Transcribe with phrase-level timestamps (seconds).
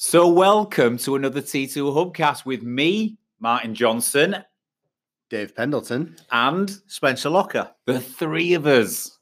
[0.00, 4.36] So, welcome to another T2 Hubcast with me, Martin Johnson,
[5.28, 6.14] Dave Pendleton.
[6.30, 7.68] and Spencer Locker.
[7.86, 9.18] the three of us.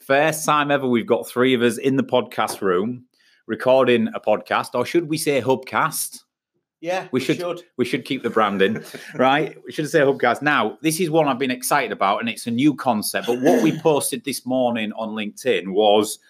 [0.00, 3.04] First time ever we've got three of us in the podcast room
[3.46, 6.22] recording a podcast, or should we say Hubcast?
[6.80, 7.42] Yeah, We should,
[7.76, 8.82] we should keep the branding,
[9.16, 9.54] right?
[9.66, 10.40] We should say Hubcast.
[10.40, 13.26] Now, this is one I've been excited about, and it's a new concept.
[13.26, 16.20] But what we posted this morning on LinkedIn was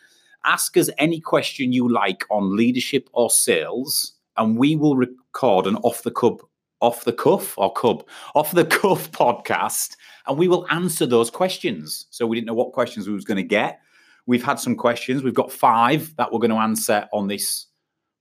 [0.47, 5.77] ask us any question you like on leadership or sales, and we will record an
[5.77, 6.41] off the cuff,
[6.81, 9.97] off the cuff or cub, off the cuff podcast,
[10.27, 12.07] and we will answer those questions.
[12.11, 13.81] So we didn't know what questions we was going to get.
[14.27, 15.23] We've had some questions.
[15.23, 17.67] We've got five that we're going to answer on this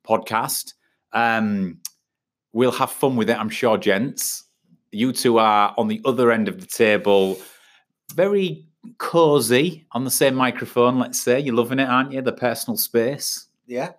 [0.08, 0.74] podcast.
[1.14, 1.80] Um,
[2.54, 4.44] we'll have fun with it, I'm sure, gents.
[4.92, 7.38] You two are on the other end of the table,
[8.14, 8.66] very
[8.98, 11.40] cozy on the same microphone, let's say.
[11.40, 12.22] You're loving it, aren't you?
[12.22, 13.48] The personal space.
[13.66, 13.92] Yeah.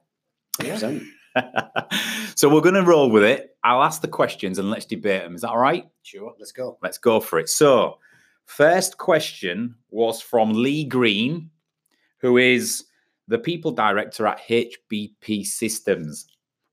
[0.62, 0.76] Yeah.
[2.34, 3.56] so we're going to roll with it.
[3.64, 5.34] I'll ask the questions and let's debate them.
[5.34, 5.88] Is that all right?
[6.02, 6.78] Sure, let's go.
[6.82, 7.48] Let's go for it.
[7.48, 7.98] So,
[8.44, 11.50] first question was from Lee Green,
[12.18, 12.84] who is
[13.28, 16.26] the people director at HBP Systems,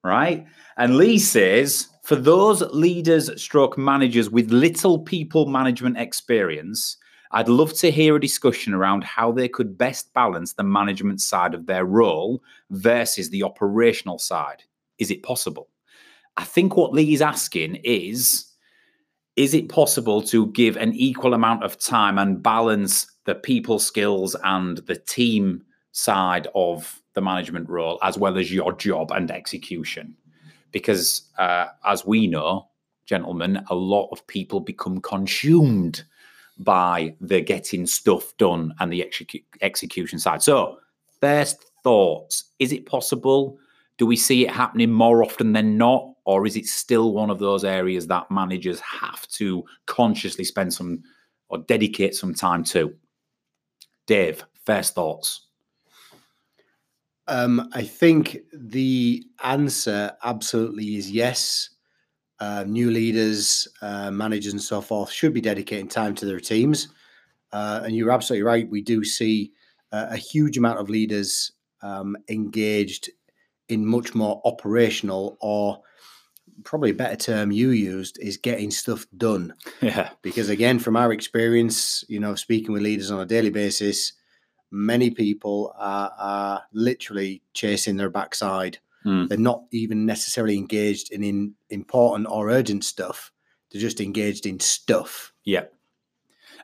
[0.04, 0.46] right?
[0.78, 6.98] And Lee says, for those leaders stroke managers with little people management experience,
[7.34, 11.56] I'd love to hear a discussion around how they could best balance the management side
[11.56, 14.64] of their role versus the operational side.
[15.00, 15.68] Is it possible?
[16.38, 18.46] I think what Lee is asking is
[19.36, 24.36] is it possible to give an equal amount of time and balance the people skills
[24.44, 30.16] and the team side of the management role as well as your job and execution?
[30.72, 32.68] Because uh, as we know,
[33.08, 36.04] gentlemen, a lot of people become consumed
[36.58, 40.42] by the getting stuff done and the execu- execution side.
[40.42, 40.78] So,
[41.20, 43.58] first thoughts is it possible?
[43.98, 46.10] Do we see it happening more often than not?
[46.26, 51.04] Or is it still one of those areas that managers have to consciously spend some
[51.50, 52.94] or dedicate some time to?
[54.08, 55.48] Dave, first thoughts.
[57.28, 61.70] Um, I think the answer absolutely is yes.
[62.40, 66.90] Uh, new leaders, uh, managers, and so forth should be dedicating time to their teams.
[67.52, 68.70] Uh, and you're absolutely right.
[68.70, 69.52] We do see
[69.92, 71.52] uh, a huge amount of leaders
[71.82, 73.10] um, engaged
[73.70, 75.82] in much more operational, or
[76.64, 79.54] probably a better term you used is getting stuff done.
[79.82, 80.10] Yeah.
[80.22, 84.14] because again from our experience you know speaking with leaders on a daily basis
[84.72, 89.26] many people are, are literally chasing their backside Hmm.
[89.28, 93.32] they're not even necessarily engaged in, in important or urgent stuff
[93.72, 95.66] they're just engaged in stuff Yeah.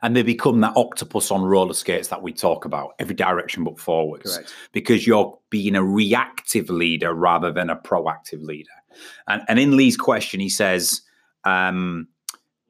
[0.02, 3.78] And they become that octopus on roller skates that we talk about, every direction but
[3.78, 4.34] forwards.
[4.34, 8.70] correct because you're being a reactive leader rather than a proactive leader.
[9.28, 11.02] And, and in Lee's question, he says,
[11.44, 12.08] um,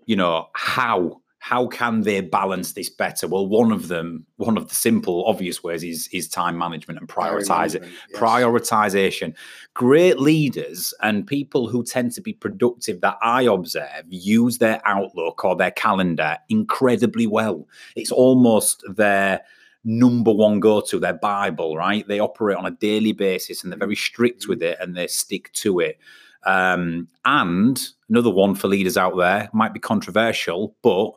[0.06, 3.26] you know, how how can they balance this better?
[3.26, 7.08] Well, one of them, one of the simple, obvious ways is is time management and
[7.08, 7.82] prioritize it.
[7.82, 8.20] Yes.
[8.20, 9.34] Prioritization.
[9.72, 15.42] Great leaders and people who tend to be productive that I observe use their outlook
[15.42, 17.66] or their calendar incredibly well.
[17.96, 19.40] It's almost their
[19.82, 22.06] number one go to, their Bible, right?
[22.06, 25.50] They operate on a daily basis and they're very strict with it and they stick
[25.54, 25.98] to it.
[26.44, 27.80] Um, and
[28.10, 31.12] another one for leaders out there might be controversial, but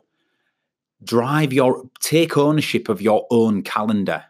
[1.04, 4.24] drive your take ownership of your own calendar.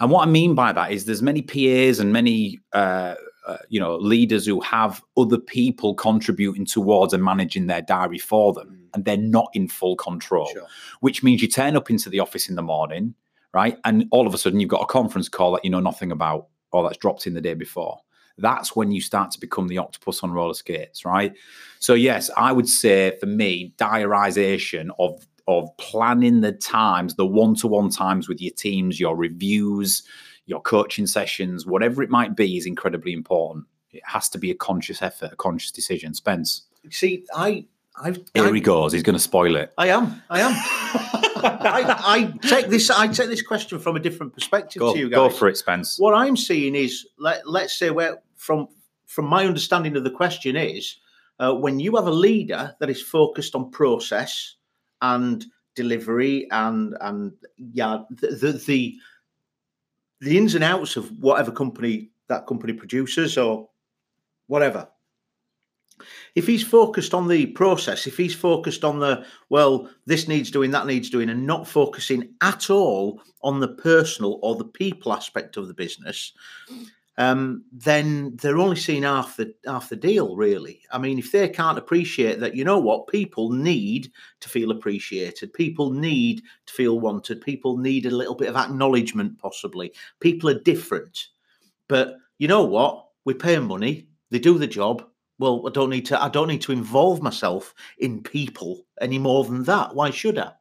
[0.00, 3.14] And what I mean by that is there's many PAs and many uh,
[3.46, 8.52] uh, you know leaders who have other people contributing towards and managing their diary for
[8.52, 8.94] them, Mm.
[8.94, 10.48] and they're not in full control.
[10.52, 10.66] Sure.
[11.00, 13.14] Which means you turn up into the office in the morning,
[13.52, 16.12] right, and all of a sudden you've got a conference call that you know nothing
[16.12, 17.98] about or that's dropped in the day before.
[18.36, 21.34] That's when you start to become the octopus on roller skates, right?
[21.80, 27.88] So yes, I would say for me, diarization of of planning the times, the one-to-one
[27.88, 30.02] times with your teams, your reviews,
[30.44, 33.64] your coaching sessions, whatever it might be, is incredibly important.
[33.90, 36.12] It has to be a conscious effort, a conscious decision.
[36.12, 37.64] Spence, See, I,
[37.96, 38.92] I've, here I, he goes.
[38.92, 39.72] He's going to spoil it.
[39.78, 40.52] I am, I am.
[41.40, 45.08] I, I take this, I take this question from a different perspective Go, to you
[45.08, 45.16] guys.
[45.16, 45.98] go for it, Spence.
[45.98, 48.68] What I'm seeing is, let, let's say, where from
[49.06, 50.96] from my understanding of the question is,
[51.38, 54.56] uh, when you have a leader that is focused on process
[55.02, 58.98] and delivery and and yeah, the the
[60.20, 63.68] the, ins and outs of whatever company that company produces or
[64.48, 64.88] whatever.
[66.34, 70.70] If he's focused on the process, if he's focused on the well, this needs doing,
[70.72, 75.56] that needs doing, and not focusing at all on the personal or the people aspect
[75.56, 76.32] of the business,
[77.18, 80.36] um, then they're only seeing half the half the deal.
[80.36, 84.10] Really, I mean, if they can't appreciate that, you know what, people need
[84.40, 85.52] to feel appreciated.
[85.52, 87.40] People need to feel wanted.
[87.40, 89.36] People need a little bit of acknowledgement.
[89.38, 91.26] Possibly, people are different,
[91.88, 94.06] but you know what, we pay money.
[94.30, 95.04] They do the job.
[95.40, 96.22] Well, I don't need to.
[96.22, 99.94] I don't need to involve myself in people any more than that.
[99.94, 100.52] Why should I?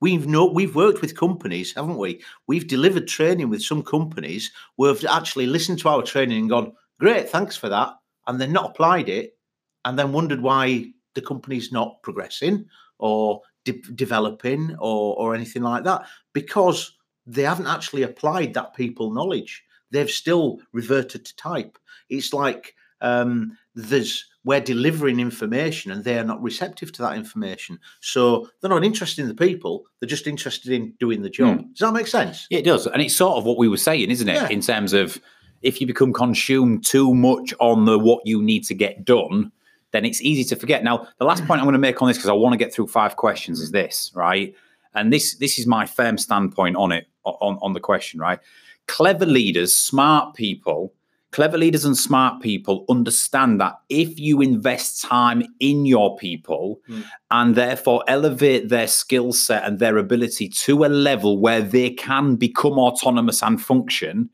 [0.00, 2.22] We've no, we've worked with companies, haven't we?
[2.46, 4.50] We've delivered training with some companies
[4.80, 7.94] have actually listened to our training and gone, "Great, thanks for that,"
[8.26, 9.38] and then not applied it,
[9.84, 12.66] and then wondered why the company's not progressing
[12.98, 16.96] or de- developing or or anything like that because
[17.26, 19.64] they haven't actually applied that people knowledge.
[19.90, 21.78] They've still reverted to type.
[22.10, 27.78] It's like um, there's we're delivering information and they are not receptive to that information.
[28.00, 31.58] So they're not interested in the people, they're just interested in doing the job.
[31.58, 31.68] Mm.
[31.70, 32.46] Does that make sense?
[32.50, 32.86] Yeah, it does.
[32.86, 34.34] And it's sort of what we were saying, isn't it?
[34.34, 34.48] Yeah.
[34.48, 35.18] In terms of
[35.62, 39.50] if you become consumed too much on the what you need to get done,
[39.92, 40.84] then it's easy to forget.
[40.84, 42.74] Now, the last point I'm going to make on this, because I want to get
[42.74, 44.54] through five questions, is this, right?
[44.94, 48.40] And this this is my firm standpoint on it, on, on the question, right?
[48.86, 50.92] Clever leaders, smart people
[51.34, 57.02] Clever leaders and smart people understand that if you invest time in your people mm.
[57.32, 62.36] and therefore elevate their skill set and their ability to a level where they can
[62.36, 64.30] become autonomous and function,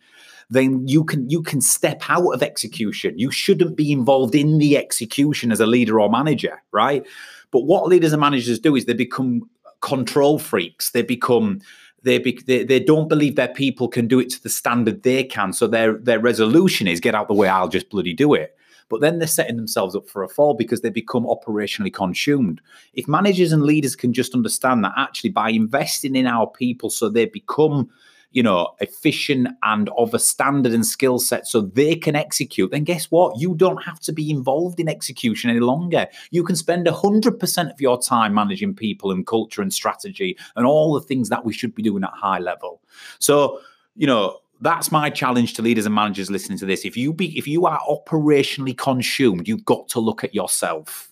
[0.51, 3.19] then you can you can step out of execution.
[3.19, 7.07] You shouldn't be involved in the execution as a leader or manager, right?
[7.51, 9.49] But what leaders and managers do is they become
[9.81, 10.91] control freaks.
[10.91, 11.61] They become
[12.03, 15.25] they, be, they they don't believe their people can do it to the standard they
[15.25, 15.53] can.
[15.53, 17.49] So their their resolution is get out the way.
[17.49, 18.57] I'll just bloody do it.
[18.89, 22.61] But then they're setting themselves up for a fall because they become operationally consumed.
[22.93, 27.09] If managers and leaders can just understand that actually by investing in our people so
[27.09, 27.89] they become
[28.33, 32.85] you know, efficient and of a standard and skill set so they can execute, then
[32.85, 33.39] guess what?
[33.41, 36.07] You don't have to be involved in execution any longer.
[36.31, 40.95] You can spend 100% of your time managing people and culture and strategy and all
[40.95, 42.81] the things that we should be doing at high level.
[43.19, 43.61] So,
[43.97, 46.85] you know, that's my challenge to leaders and managers listening to this.
[46.85, 51.10] If you be if you are operationally consumed, you've got to look at yourself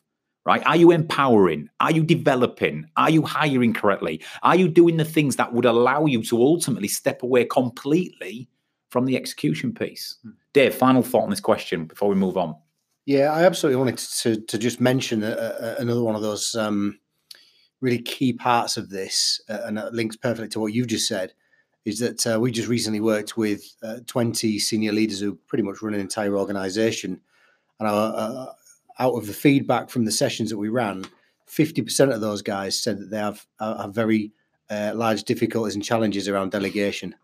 [0.48, 0.62] right?
[0.64, 1.68] Are you empowering?
[1.78, 2.86] Are you developing?
[2.96, 4.22] Are you hiring correctly?
[4.42, 8.48] Are you doing the things that would allow you to ultimately step away completely
[8.88, 10.16] from the execution piece?
[10.22, 10.30] Hmm.
[10.54, 12.56] Dave, final thought on this question before we move on.
[13.04, 16.98] Yeah, I absolutely wanted to to just mention a, a, another one of those um,
[17.82, 21.34] really key parts of this, uh, and it links perfectly to what you've just said.
[21.84, 25.82] Is that uh, we just recently worked with uh, 20 senior leaders who pretty much
[25.82, 27.20] run an entire organization,
[27.78, 28.46] and our, uh,
[28.98, 31.04] out of the feedback from the sessions that we ran,
[31.48, 34.32] 50% of those guys said that they have, have very
[34.70, 37.14] uh, large difficulties and challenges around delegation.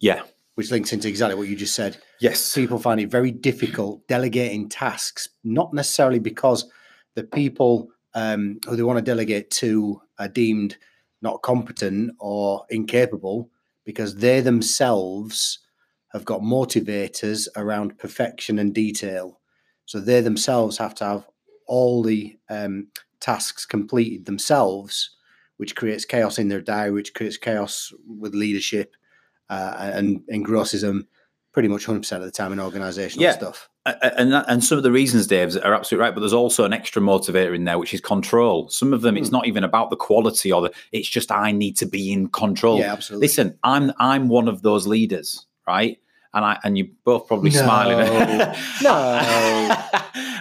[0.00, 0.22] Yeah.
[0.54, 1.98] Which links into exactly what you just said.
[2.20, 2.54] Yes.
[2.54, 6.70] People find it very difficult delegating tasks, not necessarily because
[7.14, 10.76] the people um, who they want to delegate to are deemed
[11.22, 13.50] not competent or incapable,
[13.84, 15.60] because they themselves
[16.12, 19.40] have got motivators around perfection and detail
[19.88, 21.26] so they themselves have to have
[21.66, 22.88] all the um,
[23.20, 25.16] tasks completed themselves,
[25.56, 28.96] which creates chaos in their day, which creates chaos with leadership
[29.48, 31.08] uh, and engrosses them
[31.54, 33.32] pretty much 100% of the time in organizational yeah.
[33.32, 33.70] stuff.
[33.86, 36.12] And that, and some of the reasons, Dave, are absolutely right.
[36.12, 38.68] But there's also an extra motivator in there, which is control.
[38.68, 39.20] Some of them, mm.
[39.20, 39.36] it's hmm.
[39.36, 40.72] not even about the quality or the.
[40.92, 42.78] It's just I need to be in control.
[42.78, 43.24] Yeah, absolutely.
[43.24, 45.98] Listen, I'm I'm one of those leaders, right?
[46.34, 47.62] And I and you both probably no.
[47.62, 47.98] smiling.
[48.82, 49.18] no,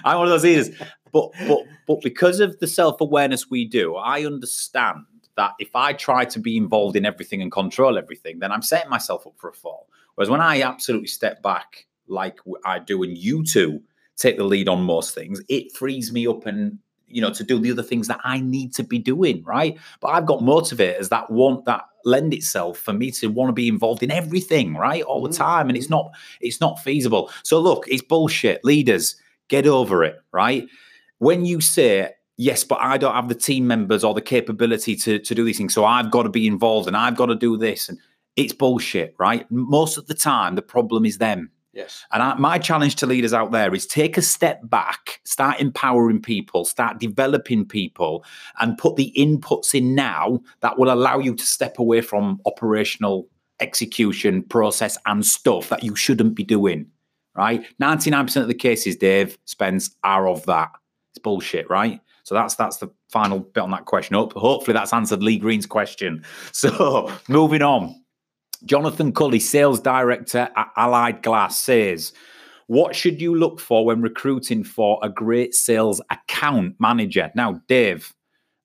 [0.03, 0.69] I'm one of those leaders.
[1.11, 5.05] But but but because of the self awareness we do, I understand
[5.37, 8.89] that if I try to be involved in everything and control everything, then I'm setting
[8.89, 9.87] myself up for a fall.
[10.15, 13.81] Whereas when I absolutely step back, like I do, and you two
[14.15, 17.59] take the lead on most things, it frees me up and you know to do
[17.59, 19.77] the other things that I need to be doing, right?
[20.01, 23.67] But I've got motivators that want that lend itself for me to want to be
[23.67, 25.03] involved in everything, right?
[25.03, 25.43] All the mm-hmm.
[25.43, 25.69] time.
[25.69, 26.11] And it's not
[26.41, 27.31] it's not feasible.
[27.43, 28.63] So look, it's bullshit.
[28.63, 29.15] Leaders,
[29.47, 30.67] get over it, right?
[31.19, 35.19] When you say yes, but I don't have the team members or the capability to,
[35.19, 35.73] to do these things.
[35.73, 37.89] So I've got to be involved and I've got to do this.
[37.89, 37.97] And
[38.35, 39.49] it's bullshit, right?
[39.51, 41.51] Most of the time, the problem is them.
[41.77, 42.03] Yes.
[42.11, 46.19] And I, my challenge to leaders out there is take a step back, start empowering
[46.19, 48.25] people, start developing people,
[48.59, 53.29] and put the inputs in now that will allow you to step away from operational
[53.59, 56.87] execution process and stuff that you shouldn't be doing.
[57.35, 57.63] Right?
[57.79, 60.71] 99% of the cases, Dave Spence, are of that.
[61.11, 62.01] It's bullshit, right?
[62.23, 64.15] So that's that's the final bit on that question.
[64.15, 66.25] Hopefully that's answered Lee Green's question.
[66.53, 68.01] So moving on.
[68.65, 72.13] Jonathan Cully, sales director at Allied Glass, says,
[72.67, 77.31] What should you look for when recruiting for a great sales account manager?
[77.35, 78.13] Now, Dave,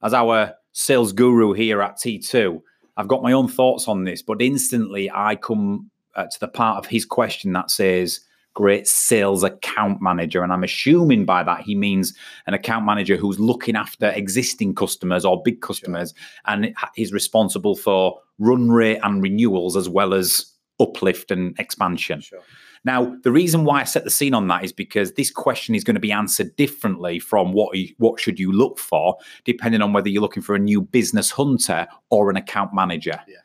[0.03, 2.61] as our sales guru here at T2,
[2.97, 6.79] I've got my own thoughts on this, but instantly I come uh, to the part
[6.79, 8.21] of his question that says,
[8.55, 10.43] great sales account manager.
[10.43, 12.15] And I'm assuming by that he means
[12.47, 16.15] an account manager who's looking after existing customers or big customers
[16.47, 22.21] and is responsible for run rate and renewals as well as uplift and expansion.
[22.21, 22.41] Sure.
[22.85, 25.85] Now, the reason why I set the scene on that is because this question is
[25.85, 29.93] going to be answered differently from what you, what should you look for, depending on
[29.93, 33.21] whether you're looking for a new business hunter or an account manager.
[33.29, 33.37] Yeah.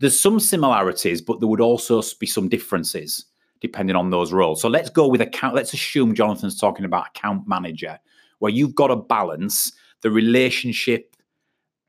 [0.00, 3.24] There's some similarities, but there would also be some differences
[3.60, 4.60] depending on those roles.
[4.60, 5.54] So let's go with account.
[5.54, 7.98] Let's assume Jonathan's talking about account manager,
[8.38, 11.15] where you've got to balance the relationship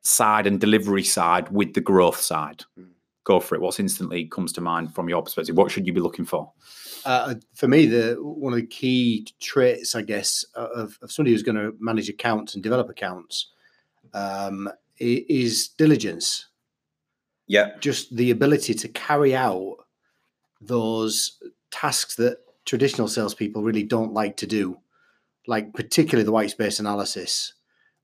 [0.07, 2.63] side and delivery side with the growth side.
[2.79, 2.91] Mm.
[3.25, 3.61] Go for it.
[3.61, 5.57] What's instantly comes to mind from your perspective?
[5.57, 6.49] What should you be looking for?
[7.03, 11.43] Uh, for me, the one of the key traits, I guess, of, of somebody who's
[11.43, 13.51] going to manage accounts and develop accounts
[14.13, 16.47] um, is diligence.
[17.47, 19.75] Yeah, just the ability to carry out
[20.61, 24.77] those tasks that traditional salespeople really don't like to do,
[25.47, 27.53] like particularly the white space analysis,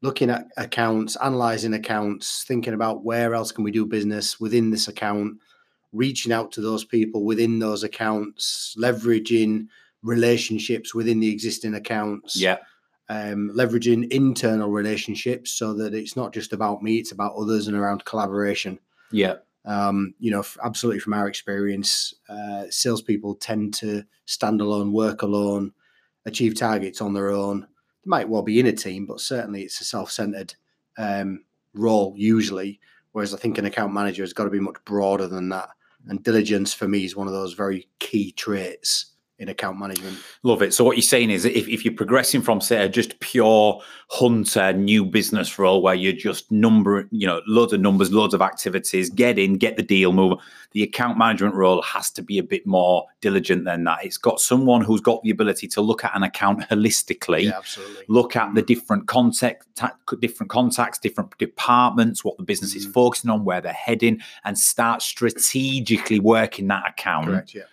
[0.04, 4.90] looking at accounts, analyzing accounts, thinking about where else can we do business within this
[4.90, 5.38] account,
[5.94, 9.66] reaching out to those people within those accounts, leveraging
[10.04, 12.36] relationships within the existing accounts.
[12.36, 12.58] Yeah.
[13.08, 17.78] Um, leveraging internal relationships so that it's not just about me, it's about others and
[17.78, 18.80] around collaboration.
[19.12, 19.36] Yeah.
[19.66, 25.72] Um, you know, absolutely from our experience, uh, salespeople tend to stand alone, work alone,
[26.26, 27.68] achieve targets on their own.
[28.04, 30.56] They might well be in a team, but certainly it's a self-centered
[30.98, 31.44] um,
[31.74, 32.80] role usually.
[33.12, 35.70] Whereas I think an account manager has got to be much broader than that.
[36.08, 39.13] And diligence for me is one of those very key traits
[39.44, 40.18] in account management.
[40.42, 40.74] Love it.
[40.74, 45.06] So what you're saying is if, if you're progressing from say just pure hunter new
[45.06, 49.38] business role where you're just number, you know, loads of numbers, loads of activities, get
[49.38, 50.40] in, get the deal, move.
[50.72, 54.04] The account management role has to be a bit more diligent than that.
[54.04, 58.06] It's got someone who's got the ability to look at an account holistically, yeah, absolutely.
[58.08, 59.68] look at the different context,
[60.20, 62.78] different contacts, different departments, what the business mm.
[62.78, 67.28] is focusing on, where they're heading, and start strategically working that account.
[67.28, 67.64] Correct, yeah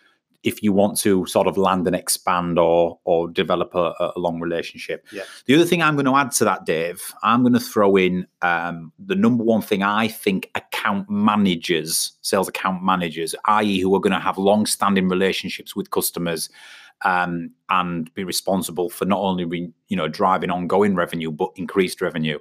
[0.43, 4.41] if you want to sort of land and expand or or develop a, a long
[4.41, 5.07] relationship.
[5.13, 5.23] Yeah.
[5.47, 8.27] The other thing I'm going to add to that, Dave, I'm going to throw in
[8.43, 14.01] um, the number one thing I think account managers, sales account managers, i.e., who are
[14.01, 16.49] going to have long-standing relationships with customers.
[17.03, 22.03] Um, and be responsible for not only re, you know driving ongoing revenue but increased
[22.03, 22.39] revenue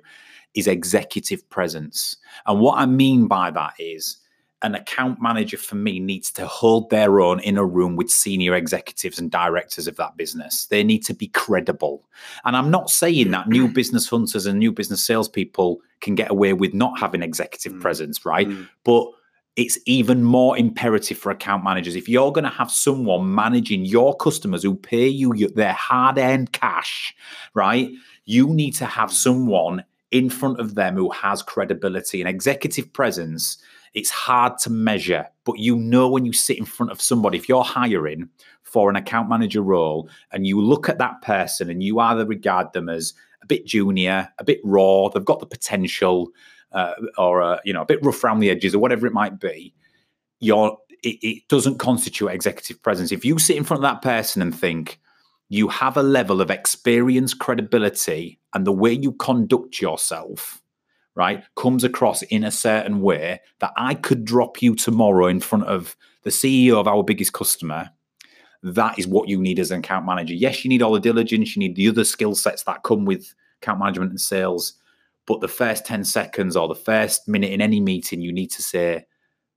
[0.53, 2.18] is executive presence.
[2.46, 4.18] And what I mean by that is
[4.62, 8.56] an account manager for me needs to hold their own in a room with senior
[8.56, 10.66] executives and directors of that business.
[10.66, 12.04] They need to be credible.
[12.44, 16.54] And I'm not saying that new business hunters and new business salespeople can get away
[16.54, 17.82] with not having executive mm.
[17.82, 18.48] presence, right?
[18.48, 18.68] Mm.
[18.84, 19.08] But
[19.56, 21.96] it's even more imperative for account managers.
[21.96, 26.51] If you're going to have someone managing your customers who pay you their hard earned
[26.51, 27.16] cash,
[27.54, 27.89] right?
[28.25, 29.13] You need to have mm.
[29.13, 33.58] someone in front of them who has credibility and executive presence
[33.94, 37.50] it's hard to measure, but you know when you sit in front of somebody, if
[37.50, 38.30] you're hiring
[38.63, 42.72] for an account manager role and you look at that person and you either regard
[42.74, 46.30] them as a bit junior, a bit raw, they've got the potential,
[46.72, 49.39] uh, or uh, you know, a bit rough around the edges, or whatever it might
[49.39, 49.74] be,
[50.39, 53.12] you're it, it doesn't constitute executive presence.
[53.12, 55.00] If you sit in front of that person and think
[55.50, 60.62] you have a level of experience, credibility, and the way you conduct yourself
[61.20, 65.65] right, comes across in a certain way that I could drop you tomorrow in front
[65.65, 67.89] of the CEO of our biggest customer,
[68.63, 70.34] that is what you need as an account manager.
[70.34, 73.36] Yes, you need all the diligence, you need the other skill sets that come with
[73.62, 74.75] account management and sales.
[75.25, 78.62] But the first 10 seconds or the first minute in any meeting, you need to
[78.62, 79.06] say,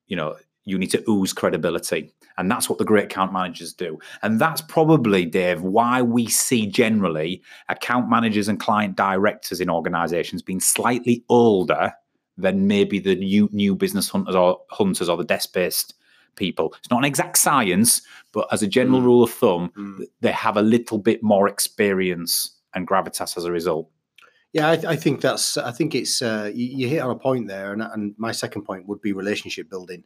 [0.08, 2.12] you know, you need to ooze credibility.
[2.38, 3.98] And that's what the great account managers do.
[4.22, 10.42] And that's probably, Dave, why we see generally account managers and client directors in organizations
[10.42, 11.92] being slightly older
[12.38, 15.94] than maybe the new, new business hunters or hunters or the desk based
[16.36, 16.74] people.
[16.78, 18.00] It's not an exact science,
[18.32, 19.04] but as a general mm.
[19.04, 20.04] rule of thumb, mm.
[20.20, 23.90] they have a little bit more experience and gravitas as a result.
[24.52, 25.56] Yeah, I, I think that's.
[25.56, 26.20] I think it's.
[26.20, 29.14] Uh, you, you, hit on a point there, and, and my second point would be
[29.14, 30.04] relationship building.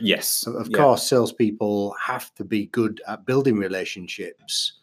[0.00, 0.46] Yes.
[0.46, 0.78] Of yeah.
[0.78, 4.74] course, salespeople have to be good at building relationships.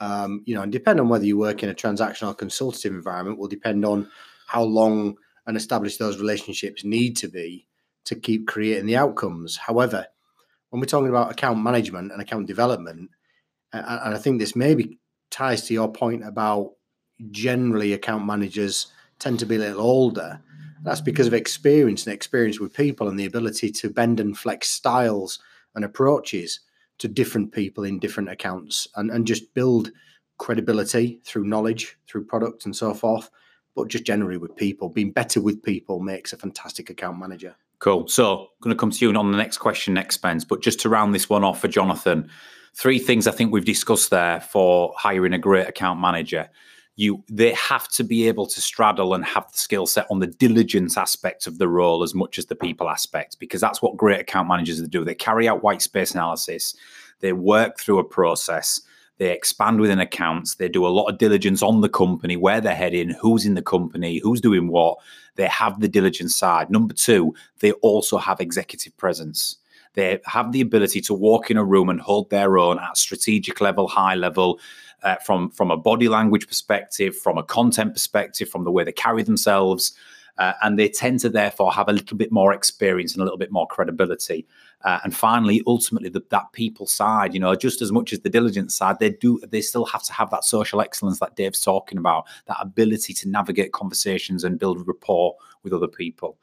[0.00, 3.48] Um, you know, and depend on whether you work in a transactional consultative environment will
[3.48, 4.08] depend on
[4.46, 7.66] how long and established those relationships need to be
[8.04, 9.56] to keep creating the outcomes.
[9.56, 10.06] However,
[10.70, 13.10] when we're talking about account management and account development,
[13.72, 14.98] and, and I think this maybe
[15.30, 16.72] ties to your point about
[17.30, 18.86] generally account managers
[19.18, 20.40] tend to be a little older.
[20.82, 24.68] That's because of experience and experience with people and the ability to bend and flex
[24.68, 25.38] styles
[25.74, 26.60] and approaches
[26.98, 29.90] to different people in different accounts and, and just build
[30.38, 33.30] credibility through knowledge, through product and so forth.
[33.76, 37.54] But just generally with people, being better with people makes a fantastic account manager.
[37.78, 38.08] Cool.
[38.08, 40.44] So, going to come to you on the next question next, Spence.
[40.44, 42.28] But just to round this one off for Jonathan,
[42.74, 46.50] three things I think we've discussed there for hiring a great account manager.
[47.00, 50.26] You, they have to be able to straddle and have the skill set on the
[50.26, 54.20] diligence aspect of the role as much as the people aspect, because that's what great
[54.20, 55.02] account managers do.
[55.02, 56.74] They carry out white space analysis,
[57.20, 58.82] they work through a process,
[59.16, 62.74] they expand within accounts, they do a lot of diligence on the company, where they're
[62.74, 64.98] heading, who's in the company, who's doing what.
[65.36, 66.70] They have the diligence side.
[66.70, 69.56] Number two, they also have executive presence.
[69.94, 73.60] They have the ability to walk in a room and hold their own at strategic
[73.60, 74.60] level, high level,
[75.02, 78.92] uh, from from a body language perspective, from a content perspective, from the way they
[78.92, 79.92] carry themselves,
[80.38, 83.38] uh, and they tend to therefore have a little bit more experience and a little
[83.38, 84.46] bit more credibility.
[84.82, 88.30] Uh, and finally, ultimately, the, that people side, you know, just as much as the
[88.30, 91.98] diligence side, they do they still have to have that social excellence that Dave's talking
[91.98, 96.38] about, that ability to navigate conversations and build rapport with other people.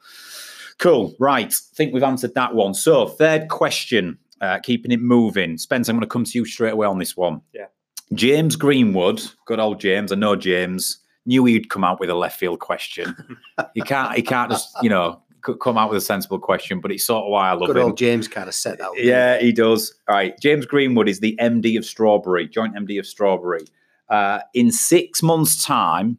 [0.78, 1.12] Cool.
[1.18, 1.52] Right.
[1.52, 2.74] I think we've answered that one.
[2.74, 5.58] So, third question, uh, keeping it moving.
[5.58, 7.40] Spence, I'm going to come to you straight away on this one.
[7.52, 7.66] Yeah.
[8.14, 10.12] James Greenwood, good old James.
[10.12, 10.98] I know James.
[11.26, 13.14] Knew he'd come out with a left field question.
[13.74, 14.14] he can't.
[14.14, 15.22] He can't just you know
[15.60, 16.80] come out with a sensible question.
[16.80, 17.82] But it's sort of why I love Good him.
[17.84, 18.90] old James kind of set that.
[18.90, 18.98] one.
[18.98, 19.94] Yeah, he does.
[20.08, 20.38] All right.
[20.40, 23.64] James Greenwood is the MD of Strawberry, joint MD of Strawberry.
[24.08, 26.16] Uh, in six months' time,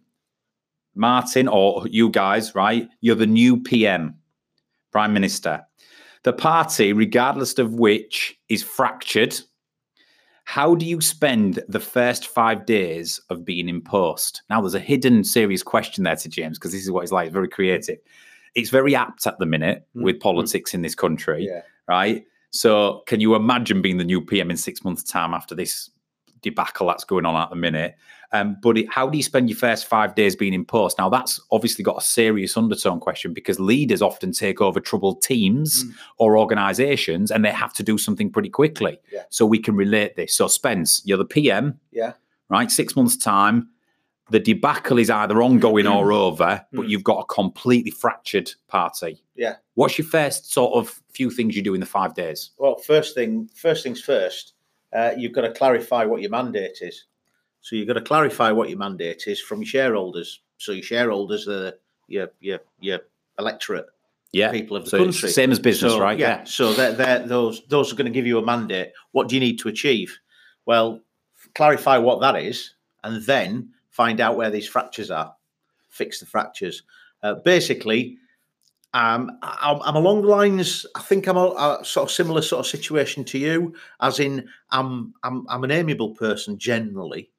[0.93, 2.88] Martin or you guys, right?
[3.01, 4.15] You're the new PM,
[4.91, 5.65] Prime Minister.
[6.24, 9.39] The party, regardless of which, is fractured.
[10.50, 14.41] How do you spend the first five days of being in post?
[14.50, 17.32] Now, there's a hidden serious question there to James because this is what he's like,
[17.32, 18.00] very creative.
[18.56, 21.62] It's very apt at the minute Mm, with politics in this country Yeah.
[21.88, 22.26] right?
[22.50, 25.91] So, can you imagine being the new PM in six months' time after this
[26.41, 27.95] debacle that's going on at the minute?
[28.32, 30.99] Um, but it, how do you spend your first five days being in post?
[30.99, 35.84] Now, that's obviously got a serious undertone question because leaders often take over troubled teams
[35.84, 35.93] Mm.
[36.17, 38.99] or organizations and they have to do something pretty quickly.
[39.12, 39.23] Yeah.
[39.30, 40.36] So, we can relate this.
[40.36, 42.13] So, Spence, you're the PM, Yeah.
[42.49, 42.69] right?
[42.69, 43.69] Six months' time.
[44.30, 46.89] The debacle is either ongoing or over, but Mm.
[46.89, 49.23] you've got a completely fractured party.
[49.36, 49.56] Yeah.
[49.73, 52.52] What's your first sort of few things you do in the five days?
[52.60, 54.54] Well, first thing, first things first.
[54.93, 57.06] Uh, you've got to clarify what your mandate is.
[57.62, 60.41] So you've got to clarify what your mandate is from your shareholders.
[60.58, 61.73] So your shareholders are
[62.08, 62.99] your your your
[63.38, 63.86] electorate,
[64.32, 64.52] Yeah.
[64.52, 65.30] people of the so country.
[65.30, 66.17] same as business, So, right?
[66.17, 66.43] Yeah.
[66.43, 68.91] So they're, they're, those those are going to give you a mandate.
[69.12, 70.17] What do you need to achieve?
[70.65, 71.02] Well,
[71.56, 75.36] clarify what that is, and then find out where these fractures are.
[75.89, 76.84] Fix the fractures.
[77.23, 78.17] Uh, basically,
[78.93, 80.86] um, I'm, I'm along the lines.
[80.95, 84.47] I think I'm a, a sort of similar sort of situation to you, as in
[84.71, 87.30] I'm I'm I'm an amiable person generally.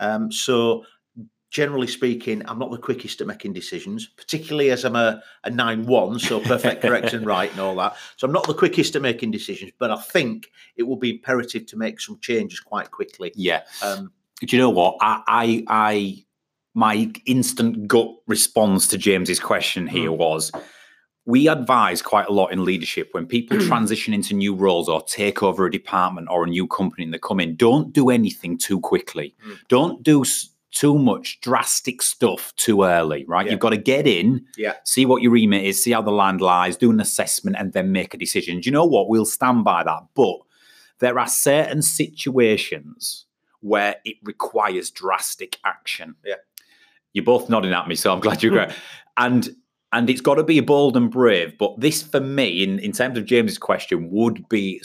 [0.00, 0.84] Um, so
[1.50, 5.86] generally speaking, I'm not the quickest at making decisions, particularly as I'm a, a 9
[5.86, 7.94] 1, so perfect, correct, and right, and all that.
[8.16, 11.66] So I'm not the quickest at making decisions, but I think it will be imperative
[11.66, 13.30] to make some changes quite quickly.
[13.36, 13.60] Yeah.
[13.84, 14.96] Um, Do you know what?
[15.00, 16.24] I, I, I,
[16.74, 20.18] my instant gut response to James's question here Hmm.
[20.18, 20.50] was
[21.26, 25.42] we advise quite a lot in leadership when people transition into new roles or take
[25.42, 28.78] over a department or a new company and they come in, don't do anything too
[28.80, 29.34] quickly.
[29.46, 29.58] Mm.
[29.68, 30.22] Don't do
[30.70, 33.46] too much drastic stuff too early, right?
[33.46, 33.52] Yeah.
[33.52, 34.74] You've got to get in, Yeah.
[34.84, 37.92] see what your remit is, see how the land lies, do an assessment, and then
[37.92, 38.60] make a decision.
[38.60, 39.08] Do you know what?
[39.08, 40.02] We'll stand by that.
[40.14, 40.38] But
[40.98, 43.24] there are certain situations
[43.60, 46.16] where it requires drastic action.
[46.24, 46.34] Yeah.
[47.14, 48.74] You're both nodding at me, so I'm glad you agree.
[49.16, 49.56] and
[49.94, 51.56] and it's got to be bold and brave.
[51.56, 54.82] But this, for me, in, in terms of James's question, would be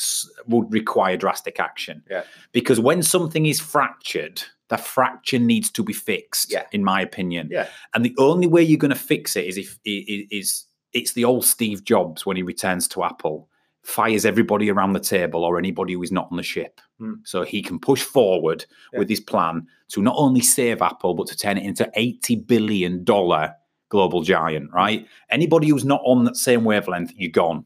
[0.48, 2.02] would require drastic action.
[2.10, 2.24] Yeah.
[2.54, 6.52] Because when something is fractured, the fracture needs to be fixed.
[6.52, 6.66] Yeah.
[6.72, 7.50] In my opinion.
[7.52, 7.68] Yeah.
[7.94, 11.44] And the only way you're going to fix it is if is it's the old
[11.44, 13.50] Steve Jobs when he returns to Apple,
[13.84, 17.14] fires everybody around the table or anybody who is not on the ship, Hmm.
[17.24, 19.00] so he can push forward Yeah.
[19.00, 23.04] with his plan to not only save Apple but to turn it into eighty billion
[23.04, 23.54] dollar
[23.90, 24.72] global giant.
[24.74, 25.08] Right?
[25.30, 27.66] Anybody who's not on that same wavelength, you're gone.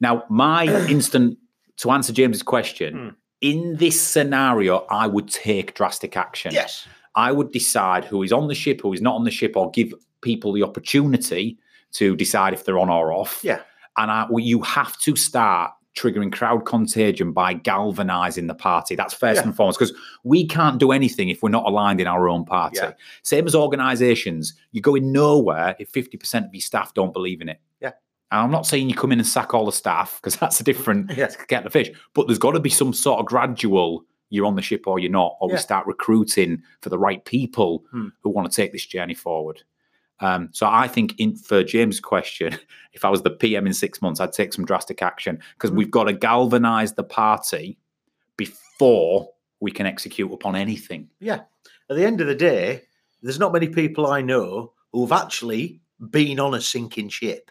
[0.00, 1.38] Now, my instant
[1.78, 2.94] to answer James's question.
[2.94, 3.08] Hmm.
[3.40, 6.52] In this scenario, I would take drastic action.
[6.52, 6.86] yes.
[7.16, 9.70] I would decide who is on the ship, who is not on the ship, or
[9.70, 11.58] give people the opportunity
[11.92, 13.40] to decide if they're on or off.
[13.42, 13.62] Yeah.
[13.96, 18.94] And I, well, you have to start triggering crowd contagion by galvanizing the party.
[18.94, 19.46] That's first Yeah.
[19.48, 22.78] and foremost because we can't do anything if we're not aligned in our own party.
[22.80, 22.92] Yeah.
[23.22, 27.60] Same as organizations, you're going nowhere if 50% of your staff don't believe in it.
[27.80, 27.92] Yeah.
[28.30, 30.64] And I'm not saying you come in and sack all the staff because that's a
[30.64, 31.30] different Yeah.
[31.48, 34.62] get the fish, but there's got to be some sort of gradual you're on the
[34.62, 38.08] ship or you're not, or we start recruiting for the right people Hmm.
[38.22, 39.64] who want to take this journey forward.
[40.20, 42.58] Um, so I think in for James' question,
[42.92, 45.76] if I was the PM in six months, I'd take some drastic action because Hmm.
[45.76, 47.78] we've got to galvanise the party
[48.36, 49.28] before
[49.60, 51.08] we can execute upon anything.
[51.20, 51.40] Yeah.
[51.88, 52.82] At the end of the day,
[53.22, 55.80] there's not many people I know who've actually
[56.10, 57.50] been on a sinking ship.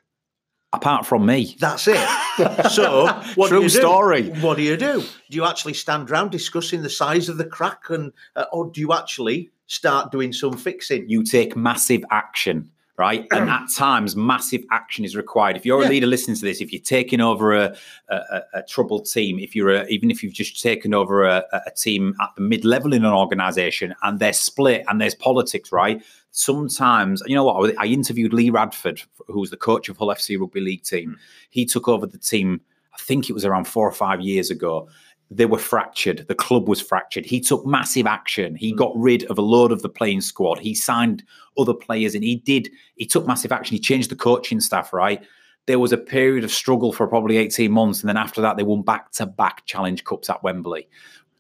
[0.72, 2.08] Apart from me, That's it.
[2.72, 3.80] So, what True do you do?
[3.80, 4.30] story.
[4.40, 5.02] What do you do?
[5.30, 8.80] Do you actually stand around discussing the size of the crack, and uh, or do
[8.80, 11.10] you actually start doing some fixing?
[11.10, 13.26] you take massive action, right?
[13.32, 15.56] And at times, massive action is required.
[15.56, 15.88] If you're Yeah.
[15.88, 17.76] a leader listening to this, if you're taking over a,
[18.10, 21.72] a, a- troubled team, if you're a, even if you've just taken over a, a-
[21.72, 26.04] team at the mid level in an organization and they're split and there's politics, right?
[26.32, 27.76] Sometimes, you know what?
[27.78, 31.12] I I interviewed Lee Radford, who's the coach of Hull FC Rugby League team.
[31.12, 31.16] Hmm.
[31.52, 32.62] He took over the team,
[32.94, 34.90] I think it was around four or five years ago
[35.32, 36.26] they were fractured.
[36.28, 37.26] The club was fractured.
[37.26, 38.56] He took massive action.
[38.56, 38.78] He hmm.
[38.78, 40.60] got rid of a load of the playing squad.
[40.60, 41.24] He signed
[41.58, 43.76] other players and he did, he took massive action.
[43.76, 45.24] He changed the coaching staff, right?
[45.68, 48.02] There was a period of struggle for probably 18 months.
[48.02, 50.88] And then after that, they won back to back Challenge Cups at Wembley.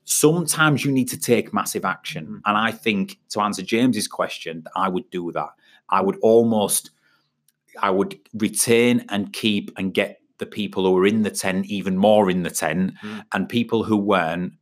[0.04, 2.26] Sometimes you need to take massive action.
[2.26, 2.38] Hmm.
[2.46, 5.50] And I think to answer James's question, I would do that.
[5.90, 6.92] I would almost,
[7.82, 11.96] I would retain and keep and get the people who were in the tent even
[11.98, 13.24] more in the tent Mm.
[13.34, 14.54] and people who weren't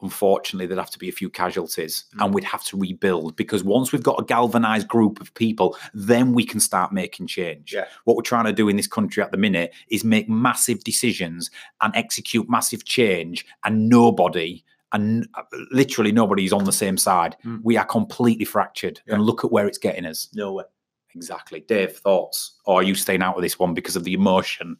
[0.00, 2.24] unfortunately there'd have to be a few casualties Mm.
[2.24, 6.32] and we'd have to rebuild because once we've got a galvanized group of people then
[6.34, 7.86] we can start making change Yeah.
[8.04, 11.50] what we're trying to do in this country at the minute is make massive decisions
[11.80, 14.62] and execute massive change and nobody
[14.92, 17.60] and uh, literally nobody is on the same side Mm.
[17.64, 19.14] we are completely fractured Yeah.
[19.14, 20.64] and look at where it's getting us No way.
[21.14, 21.60] Exactly.
[21.60, 22.52] Dave, thoughts?
[22.66, 24.76] Or are you staying out of this one because of the emotion?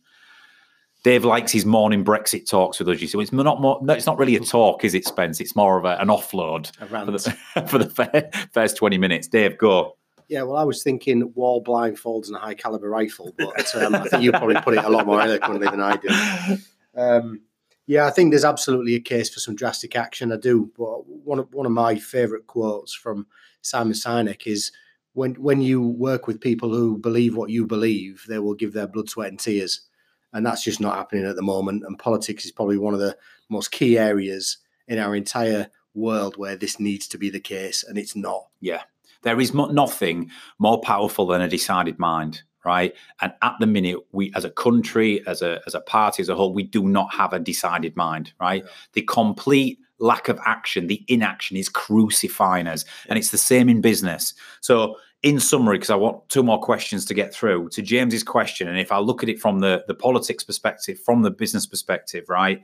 [1.05, 3.01] Dave likes his morning Brexit talks with us.
[3.01, 3.79] You see, it's not more.
[3.83, 5.41] No, it's not really a talk, is it, Spence?
[5.41, 9.29] It's more of a, an offload A for the, for the fir- first twenty minutes.
[9.29, 9.97] Dave, go.
[10.29, 14.09] Yeah, well, I was thinking wall blindfolds and a high caliber rifle, but um, I
[14.09, 16.61] think you probably put it a lot more eloquently than I did.
[16.95, 17.41] Um,
[17.87, 20.31] yeah, I think there's absolutely a case for some drastic action.
[20.31, 23.27] I do, but one of one of my favourite quotes from
[23.63, 24.71] Simon Sinek is
[25.15, 28.87] when when you work with people who believe what you believe, they will give their
[28.87, 29.88] blood, sweat, and tears,
[30.33, 31.85] and that's just not happening at the moment.
[31.85, 33.17] And politics is probably one of the
[33.49, 37.99] most key areas in our entire world where this needs to be the case, and
[37.99, 38.49] it's not.
[38.61, 38.83] Yeah,
[39.23, 42.95] there is mo- nothing more powerful than a decided mind, right?
[43.21, 46.35] And at the minute, we, as a country, as a as a party, as a
[46.35, 48.65] whole, we do not have a decided mind, right?
[48.93, 53.81] The complete lack of action, the inaction, is crucifying us, and it's the same in
[53.81, 54.35] business.
[54.61, 54.97] So.
[55.25, 58.79] In summary, because I want two more questions to get through to James's question, and
[58.79, 62.63] if I look at it from the the politics perspective, from the business perspective, right?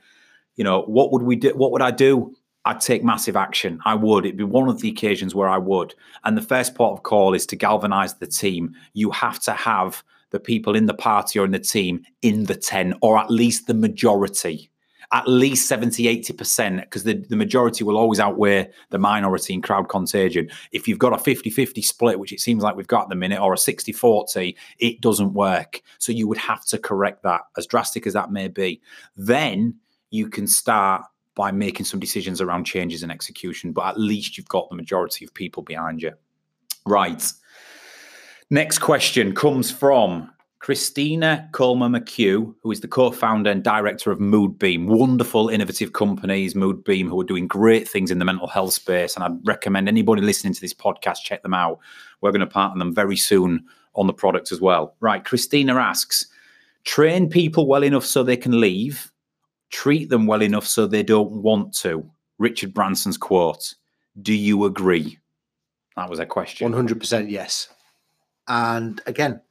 [0.55, 1.51] You know, what would we do?
[1.57, 2.33] What would I do?
[2.64, 3.81] I'd take massive action.
[3.85, 4.25] I would.
[4.25, 5.94] It'd be one of the occasions where I would.
[6.23, 8.73] And the first port of call is to galvanize the team.
[8.92, 12.55] You have to have the people in the party or in the team in the
[12.55, 14.70] 10, or at least the majority,
[15.14, 19.88] at least 70, 80%, because the, the majority will always outweigh the minority in crowd
[19.88, 20.50] contagion.
[20.72, 23.14] If you've got a 50 50 split, which it seems like we've got at the
[23.14, 25.83] minute, or a 60 40, it doesn't work.
[25.98, 28.83] So you would have to correct that, as drastic as that may be.
[29.16, 29.77] Then
[30.11, 31.05] you can start
[31.37, 35.24] by making some decisions around changes and execution, but at least you've got the majority
[35.24, 36.12] of people behind you.
[36.87, 37.24] Right.
[38.50, 40.29] Next question comes from
[40.64, 44.87] Christina Colmer McHugh, who is the co founder and director of Moodbeam.
[44.87, 49.14] Wonderful, innovative companies, Moodbeam, who are doing great things in the mental health space.
[49.14, 51.81] And I'd recommend anybody listening to this podcast check them out.
[52.22, 53.62] We're going to partner them very soon
[53.94, 54.96] on the product as well.
[55.00, 55.22] Right.
[55.22, 56.29] Christina asks
[56.85, 59.12] train people well enough so they can leave,
[59.68, 62.11] treat them well enough so they don't want to.
[62.38, 63.74] Richard Branson's quote.
[64.22, 65.18] Do you agree?
[65.96, 66.64] That was a question.
[66.64, 67.68] One hundred percent yes.
[68.48, 69.42] And again,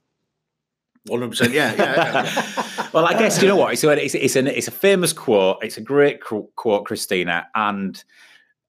[1.10, 1.52] 100%.
[1.52, 1.74] Yeah.
[1.74, 2.88] yeah, yeah.
[2.94, 3.74] well, I guess you know what?
[3.74, 5.58] It's, it's, it's, an, it's a famous quote.
[5.62, 7.48] It's a great quote, Christina.
[7.56, 8.02] And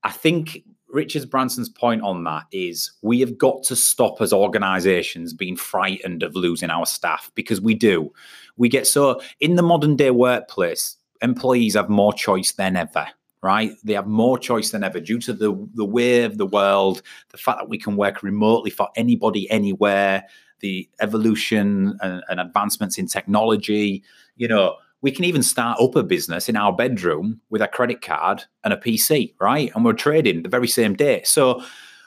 [0.02, 5.32] I think Richard Branson's point on that is we have got to stop as organizations
[5.32, 8.12] being frightened of losing our staff because we do.
[8.56, 13.08] We get so in the modern day workplace, employees have more choice than ever.
[13.42, 17.02] Right, they have more choice than ever due to the the way of the world,
[17.28, 20.24] the fact that we can work remotely for anybody, anywhere,
[20.60, 24.02] the evolution and, and advancements in technology.
[24.36, 28.00] You know, we can even start up a business in our bedroom with a credit
[28.00, 29.70] card and a PC, right?
[29.74, 31.22] And we're trading the very same day.
[31.24, 31.62] So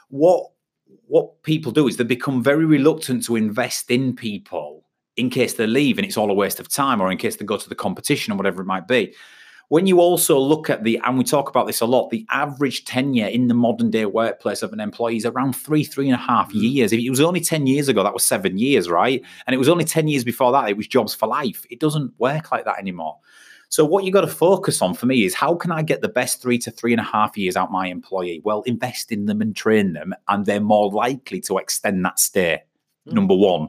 [0.08, 0.50] what
[1.06, 4.84] what people do is they become very reluctant to invest in people
[5.16, 7.44] in case they leave and it's all a waste of time or in case they
[7.44, 9.14] go to the competition or whatever it might be.
[9.68, 12.86] When you also look at the, and we talk about this a lot, the average
[12.86, 16.22] tenure in the modern day workplace of an employee is around three, three and a
[16.24, 16.62] half Mm.
[16.62, 16.92] years.
[16.92, 19.22] If it was only 10 years ago, that was seven years, right?
[19.46, 21.66] And it was only 10 years before that, it was jobs for life.
[21.68, 23.18] It doesn't work like that anymore.
[23.68, 26.08] So what you got to focus on for me is how can I get the
[26.08, 28.40] best three to three and a half years out my employee?
[28.42, 32.62] Well, invest in them and train them, and they're more likely to extend that stay.
[33.06, 33.12] Mm.
[33.12, 33.68] Number one.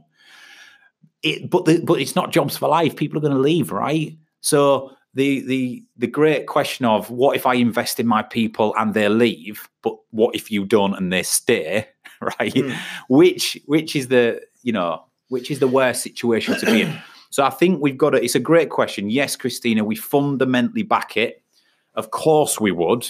[1.21, 2.95] It, but the, but it's not jobs for life.
[2.95, 4.17] People are going to leave, right?
[4.39, 8.93] So the the the great question of what if I invest in my people and
[8.93, 11.87] they leave, but what if you don't and they stay,
[12.21, 12.53] right?
[12.53, 12.75] Mm.
[13.09, 16.97] Which which is the you know which is the worst situation to be in?
[17.31, 18.23] So I think we've got to.
[18.23, 19.11] It's a great question.
[19.11, 21.43] Yes, Christina, we fundamentally back it.
[21.93, 23.07] Of course we would,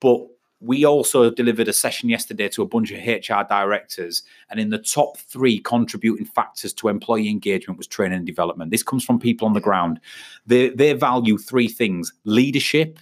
[0.00, 0.26] but
[0.60, 4.78] we also delivered a session yesterday to a bunch of HR directors, and in the
[4.78, 8.70] top three contributing factors to employee engagement was training and development.
[8.70, 10.00] This comes from people on the ground.
[10.46, 12.98] They they value three things: leadership,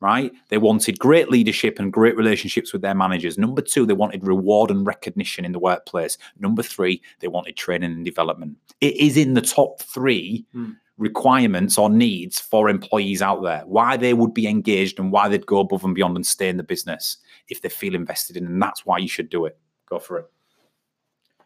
[0.00, 0.30] right?
[0.48, 3.38] They wanted great leadership and great relationships with their managers.
[3.38, 6.18] Number two, they wanted reward and recognition in the workplace.
[6.38, 8.56] Number three, they wanted training and development.
[8.80, 10.72] It is in the top three Hmm.
[11.00, 15.46] Requirements or needs for employees out there, why they would be engaged and why they'd
[15.46, 17.16] go above and beyond and stay in the business
[17.48, 18.46] if they feel invested in.
[18.46, 19.58] And that's why you should do it.
[19.88, 20.30] Go for it.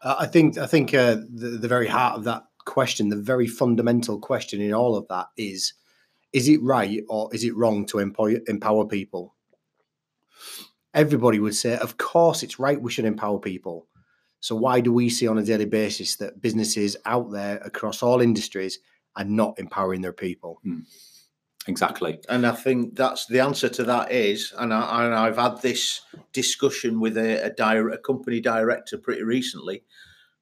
[0.01, 3.47] Uh, I think I think uh, the, the very heart of that question, the very
[3.47, 5.73] fundamental question in all of that is:
[6.33, 9.33] is it right or is it wrong to employ, empower people?
[10.93, 12.81] Everybody would say, of course, it's right.
[12.81, 13.87] We should empower people.
[14.41, 18.21] So why do we see on a daily basis that businesses out there across all
[18.21, 18.79] industries
[19.15, 20.61] are not empowering their people?
[21.67, 22.19] Exactly.
[22.29, 26.01] And I think that's the answer to that is, and, I, and I've had this
[26.31, 29.83] discussion with a, a, dir- a company director pretty recently.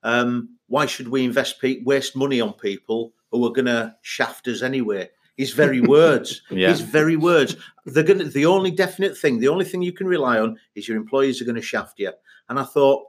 [0.04, 4.48] Um, why should we invest pe- waste money on people who are going to shaft
[4.48, 5.10] us anyway?
[5.38, 6.42] His very words.
[6.50, 6.70] Yeah.
[6.70, 7.56] His very words.
[7.86, 8.26] They're going to.
[8.26, 11.46] The only definite thing, the only thing you can rely on, is your employees are
[11.46, 12.12] going to shaft you.
[12.50, 13.06] And I thought,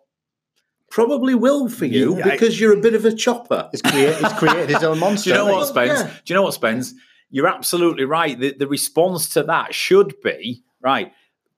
[0.95, 3.69] probably will for you Yeah, I- because you're a bit of a chopper.
[3.73, 5.31] It's, create, it's created its own monster.
[5.35, 5.67] Do you know what, it?
[5.67, 6.01] Spence?
[6.01, 6.07] Yeah.
[6.07, 6.95] Do you know what, Spence?
[7.31, 8.39] You're absolutely right.
[8.39, 11.11] The, the response to that should be right.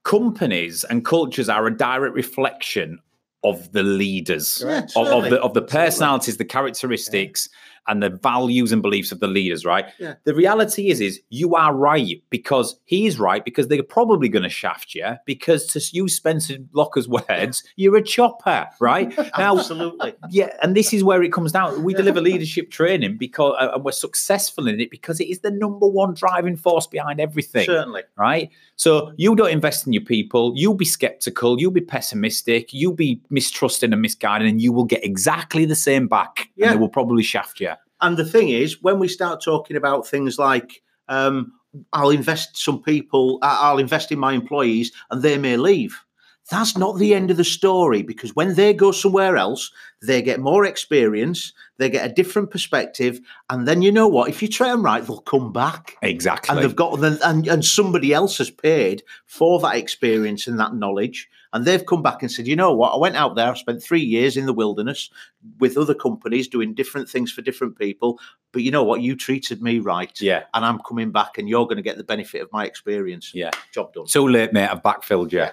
[0.05, 3.01] Companies and cultures are a direct reflection
[3.45, 7.51] of the leaders, Yeah, of, of the of the personalities, the characteristics,
[7.89, 9.65] and the values and beliefs of the leaders.
[9.65, 9.87] Right.
[9.99, 10.15] Yeah.
[10.25, 14.43] The reality is, is you are right because he is right because they're probably going
[14.43, 18.69] to shaft you because to use Spencer Locker's words, you're a chopper.
[18.81, 20.15] Right now, Absolutely.
[20.31, 21.83] yeah, and this is where it comes down.
[21.85, 25.51] We deliver leadership training because, uh, and we're successful in it because it is the
[25.51, 28.03] number one driving force behind everything, Certainly.
[28.17, 28.51] right?
[28.77, 33.21] So you don't invest in your people, you'll be skeptical, you'll be pessimistic, you'll be
[33.31, 36.67] mistrusting and misguided, and you will get exactly the same back, Yeah.
[36.67, 37.73] and they will probably shaft you.
[38.01, 41.53] And the thing is, when we start talking about things like, um,
[41.93, 46.06] I'll invest some people, I'll invest in my employees and they may leave.
[46.51, 50.39] That's not the end of the story because when they go somewhere else, they get
[50.39, 53.21] more experience, they get a different perspective.
[53.51, 54.29] And then you know what?
[54.29, 55.97] If you train them right, they'll come back.
[56.03, 56.55] Exactly.
[56.55, 61.29] And they've got and, and somebody else has paid for that experience and that knowledge.
[61.53, 62.93] And they've come back and said, you know what?
[62.93, 65.11] I went out there, I spent three years in the wilderness
[65.59, 68.21] with other companies doing different things for different people.
[68.53, 69.01] But you know what?
[69.01, 70.13] You treated me right.
[70.21, 73.33] yeah, And I'm coming back and you're going to get the benefit of my experience.
[73.35, 73.51] yeah.
[73.73, 74.07] Job done.
[74.07, 74.69] Too late, mate.
[74.69, 75.47] I've backfilled you.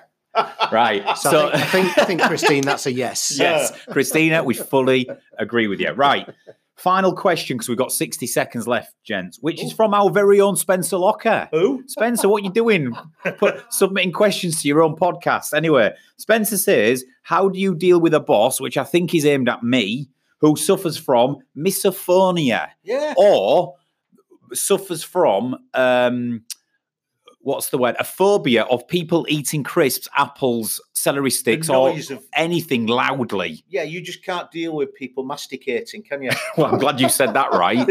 [0.72, 1.04] Right.
[1.18, 3.36] So, So, I, think, I think I think Christine, that's a yes.
[3.40, 5.92] yes, Christina, we fully agree with you.
[5.92, 6.28] Right.
[6.76, 10.56] Final question because we've got 60 seconds left, gents, which is from our very own
[10.56, 11.48] Spencer Locker.
[11.52, 11.84] Who?
[11.88, 12.94] Spencer, what are you doing?
[13.38, 15.54] Put, submitting questions to your own podcast.
[15.54, 19.50] Anyway, Spencer says, How do you deal with a boss, which I think is aimed
[19.50, 23.14] at me, who suffers from misophonia Yeah.
[23.18, 23.76] or
[24.54, 26.44] suffers from um
[27.44, 27.96] what's the word?
[28.00, 33.64] A phobia of people eating crisps, apples, celery sticks, or of- anything loudly.
[33.70, 36.32] Yeah, you just can't deal with people masticating, can you?
[36.58, 37.88] Well, I'm glad you said that right.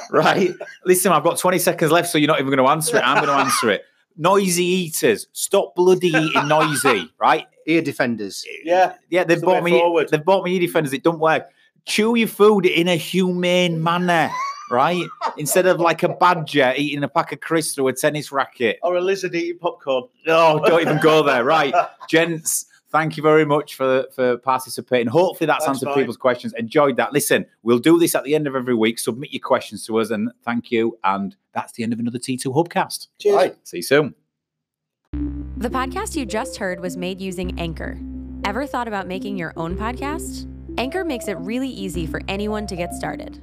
[0.10, 0.50] right?
[0.84, 3.00] Listen, I've got 20 seconds left, so you're not even going to answer it.
[3.06, 3.82] I'm going to answer it.
[4.16, 7.46] Noisy eaters, stop bloody eating noisy, right?
[7.66, 8.44] Ear defenders.
[8.64, 8.94] yeah.
[9.10, 9.70] Yeah, they've It's the bought me.
[9.78, 10.08] forward.
[10.08, 10.92] They've bought me ear defenders.
[10.92, 11.44] It don't work.
[11.84, 14.30] Chew your food in a humane manner,
[14.70, 15.06] right?
[15.36, 18.78] Instead of like a badger eating a pack of crisps or a tennis racket.
[18.82, 20.04] Or a lizard eating popcorn.
[20.26, 21.44] Oh, don't even go there.
[21.44, 21.74] Right,
[22.08, 22.66] gents.
[22.90, 25.08] Thank you very much for for participating.
[25.08, 25.94] Hopefully that's That's answered fine.
[25.96, 26.54] people's questions.
[26.56, 27.12] Enjoyed that.
[27.12, 28.98] Listen, we'll do this at the end of every week.
[28.98, 30.98] Submit your questions to us, and thank you.
[31.04, 33.08] And that's the end of another T2 Hubcast.
[33.18, 33.34] Cheers.
[33.36, 33.56] Right.
[33.68, 34.14] See you soon.
[35.58, 37.98] The podcast you just heard was made using Anchor.
[38.44, 40.48] Ever thought about making your own podcast?
[40.78, 43.42] Anchor makes it really easy for anyone to get started.